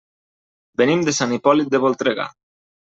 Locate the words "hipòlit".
1.39-1.71